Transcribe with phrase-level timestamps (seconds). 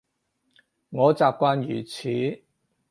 [0.89, 2.41] 我習慣如此